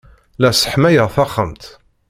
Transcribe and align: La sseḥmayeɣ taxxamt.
La 0.39 0.49
sseḥmayeɣ 0.53 1.07
taxxamt. 1.15 1.63